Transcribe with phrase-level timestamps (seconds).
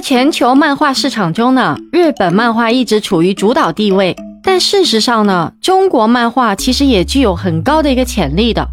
[0.00, 4.16] 在全球漫画市场中呢，日本漫画一直处于主导地位。
[4.42, 8.66] 但事实上呢，中国漫画其实也具有很高的一个潜力的。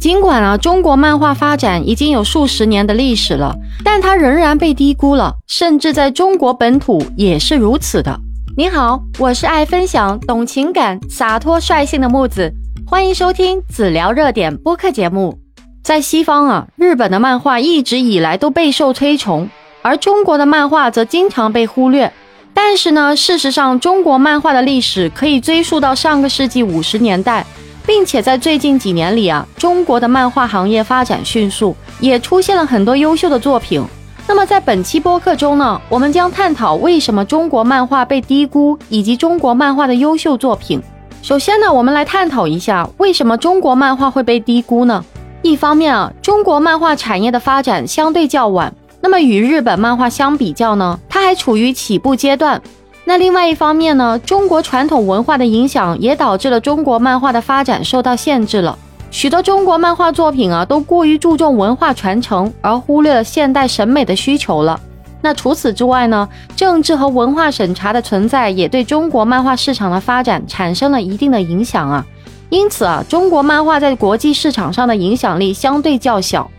[0.00, 8.16] 尽管啊，中国漫画发展已经有数十年的历史了，但它仍然被低估了，甚至在中国本土也是如此的。
[8.56, 12.54] 你好，我是爱分享、懂情感、洒脱率性的木子，
[12.86, 15.40] 欢迎收听子聊热点播客节目。
[15.82, 19.48] 在西方啊，日本的漫画一直以来都备受推崇，
[19.82, 22.12] 而中国的漫画则经常被忽略。
[22.54, 27.46] 但是呢，事实上，中国漫画的历史可以追溯到上个世纪五十年代，
[27.86, 33.84] 并且在最近几年里啊，中国的漫画行业发展迅速，也出现了很多优秀的作品。
[34.26, 40.82] 那么在本期播客中呢，我们将探讨为什么中国漫画被低估，以及中国漫画的优秀作品。
[41.22, 45.04] 首先呢，我们来探讨一下为什么中国漫画会被低估呢？
[45.42, 52.60] 一方面啊，中国漫画产业的发展相对较晚，那么与日本漫画相比较呢，它还处于起步阶段。
[53.04, 58.78] 那另外一方面呢，中国传统文化的影响也导致了中国漫画的发展受到限制了。
[59.10, 64.78] 许多中国漫画作品啊，都过于注重文化传承，而忽略了现代审美的需求了。
[65.22, 72.04] 那除此之外呢，政治和文化审查的存在也对中国漫画市场的发展产生了一定的影响啊。
[72.50, 76.50] 因此啊，中国漫画在国际市场上的影响力相对较小。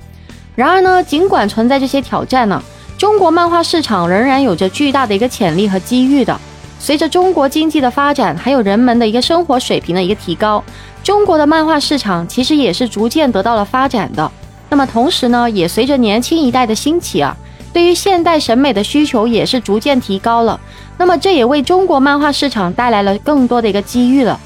[0.60, 2.62] 然而呢，尽管存在这些挑战呢，
[2.98, 6.38] 中国漫画市场仍然有着巨大的一个潜力和机遇的。
[6.78, 10.62] 随着中国经济的发展，还有人们的一个生活水平的一个提高，
[11.02, 14.30] 中国的漫画市场其实也是逐渐得到了发展的。
[14.70, 17.34] 那么同时呢，也随着年轻一代的兴起啊，
[17.72, 20.60] 对于现代审美的需求也是逐渐提高了。
[20.98, 24.38] 那么这也为中国漫画市场带来了更多的一个机遇了。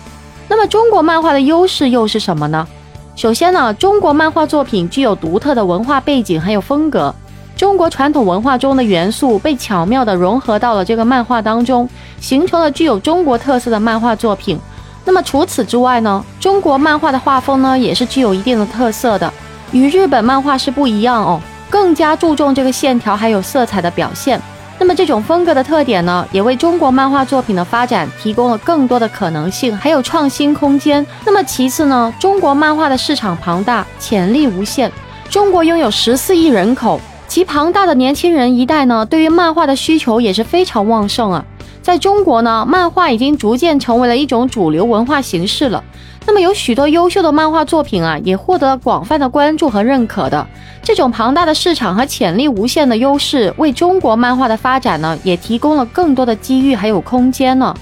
[0.48, 2.68] 那么中国漫画的优势又是什么呢？
[3.16, 7.14] 首先呢，中国漫画作品具有独特的文化背景还有风格，
[7.56, 11.88] 中国传统文化中的元素被巧妙地融合到了这个漫画当中，
[12.20, 14.60] 形成了具有中国特色的漫画作品。
[15.06, 19.32] 那么除此之外呢，中国漫画的画风呢也是具有一定的特色的，
[19.72, 21.40] 与日本漫画是不一样哦，
[21.70, 24.42] 更加注重这个线条还有色彩的表现。
[24.84, 31.08] 那么这种风格的特点呢，也为中国漫画作品的发展提供了更多的可能性，还有创新空间。
[31.26, 34.92] 那么其次呢，中国漫画的市场庞大，潜力无限。
[35.30, 37.00] 中国拥有十四亿人口，
[37.30, 41.46] 其庞大的年轻人一代呢，对于漫画的需求也是非常旺盛啊。
[41.84, 45.84] 在中国呢，漫画已经逐渐成为了一种主流文化形式了。
[46.26, 50.48] 那么有许多优秀的漫画作品啊，也获得了广泛的关注和认可的。
[50.82, 57.76] 这种庞大的市场和潜力无限的优势，为中国漫画的发展呢，也提供了更多的机遇还有空间呢。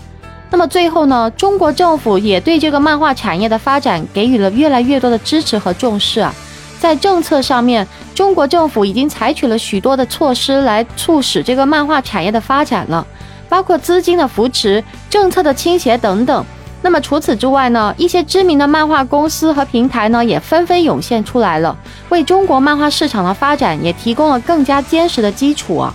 [0.50, 6.34] 那么最后呢，中国政府也对这个漫画产业的发展给予了越来越多的支持和重视啊。
[6.80, 13.06] 在政策上面，中国政府已经采取了许多的措施来促使这个漫画产业的发展了，
[13.52, 16.46] 包括资金的扶持、政策的倾斜等等。
[16.82, 25.94] 那么除此之外呢，一些知名的漫画公司和平台呢，也纷纷涌现出来了，为中国漫画市场的发展也提供了更加坚实的基础啊。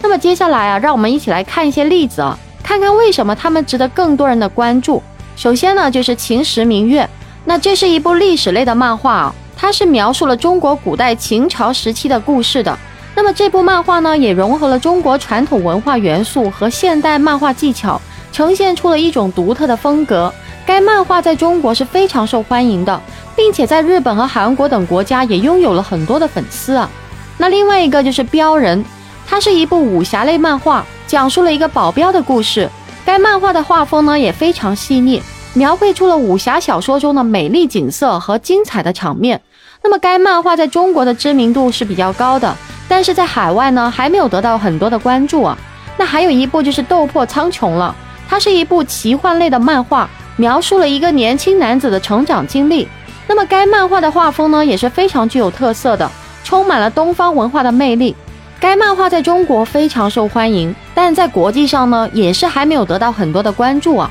[0.00, 5.02] 那么接下来啊，让我们一起来看一些例子啊，看看为什么他们值得更多人的关注。
[5.36, 7.04] 首先呢，就是《秦时明月》，
[7.44, 12.78] 那这是一部历史类的漫画啊，它是描述了中国古代秦朝时期的故事的。
[13.14, 18.00] 那么这部漫画呢，也融合了中国传统文化元素和现代漫画技巧。
[18.32, 20.34] 呈现出了一种独特的风格。
[20.66, 23.00] 该漫画在中国是非常受欢迎的，
[23.36, 26.90] 并且在日本和韩国等国家也拥有了很多的粉丝啊。
[27.38, 28.82] 那另外一个就是《镖人》，
[29.24, 32.68] 它是一部武侠类漫画，讲述了一个保镖的故事。
[33.04, 35.22] 该漫画的画风呢也非常细腻，
[35.52, 39.40] 描绘出了武侠小说中的美丽景色和精彩的场面。
[39.80, 42.56] 那么该漫画在中国的知名度是比较高的，
[42.88, 45.56] 但是在海外呢还没有得到很多的关注啊。
[45.96, 47.94] 那还有一部就是《斗破苍穹》了。
[48.28, 52.88] 它是一部奇幻类的漫画，描述了一个年轻男子的成长经历。
[53.26, 56.10] 那么该漫画的画风呢也是非常具有特色的，
[56.42, 58.16] 充满了东方文化的魅力。
[58.58, 64.10] 该漫画在中国非常受欢迎，但在国际上呢也是还没有得到很多的关注啊。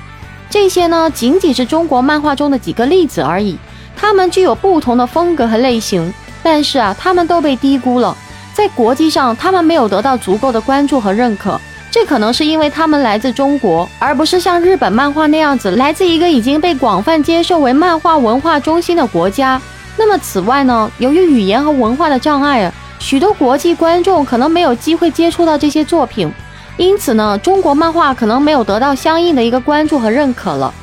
[0.49, 3.57] 这些呢仅仅是中国漫画中的几个例子而已，
[3.95, 8.15] 它们具有不同的风格和类型，但是啊它们都被低估了，
[8.53, 11.59] 在国际上他们没有得到足够的关注和认可。
[11.91, 19.61] 这可能是因为他们来自中国，而不是像日本漫画那样子来自一个已经被广泛接受为漫画文化中心的国家。
[19.95, 26.31] 那么，此外呢，由于语言和文化的障碍，许多国际观众可能没有机会接触到这些作品，
[26.77, 30.73] 因此呢，中国漫画可能没有得到相应的一个关注和认可了。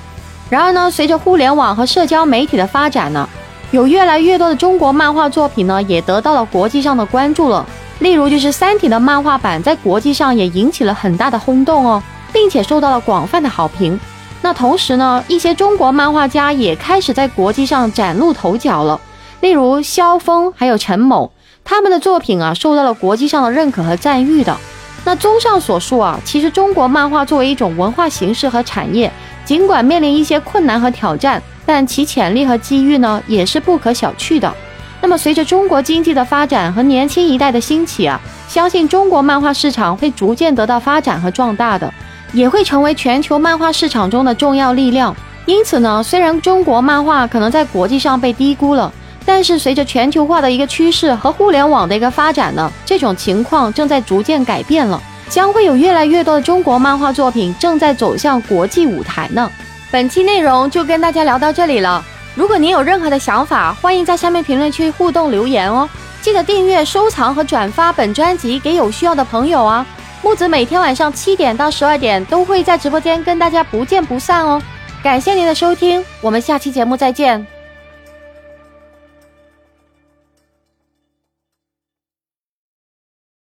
[0.49, 3.29] 然而呢，随着互联网和社交媒体的发展呢，
[3.73, 7.65] 有越来越多的中国漫画作品呢，也得到了国际上的关注了。
[8.01, 12.03] 例如就是《三体》的漫画版在国际上也引起了很大的轰动哦，
[12.33, 13.99] 并且受到了广泛的好评。
[14.43, 18.99] 那同时呢，一些中国漫画家也开始在国际上崭露头角了，
[19.41, 21.31] 例如萧峰还有陈某，
[21.63, 24.57] 他们的作品啊受到了国际上的认可和赞誉的。
[25.05, 29.13] 那综上所述啊，其实中国漫画作为一种文化形式和产业，
[29.51, 34.55] 尽管面临一些困难和挑战，但其潜力和机遇呢也是不可小觑的。
[35.01, 41.93] 那么随着中国经济的发展和年轻一代的兴起啊，相信中国漫画市场会逐渐得到发展和壮大的。
[42.33, 45.13] 也会成为全球漫画市场中的重要力量。
[45.47, 48.93] 因此呢，虽然中国漫画可能在国际上被低估了，
[49.27, 59.51] 但是随着全球化的一个趋势和互联网的一个发展呢，这种情况正在逐渐改变了，将会有越来越多的中国漫画作品正在走向国际舞台呢。
[59.91, 62.05] 本期内容就跟大家聊到这里了。
[62.35, 65.89] 如果您有任何的想法，欢迎在下面评论区互动留言哦。
[66.21, 69.87] 记得订阅、收藏和转发本专辑给有需要的朋友啊。
[70.23, 74.61] 木子每天晚上七点到十二点都会在直播间跟大家不见不散哦，
[75.03, 77.60] 感谢您的收听，我们下期节目再见。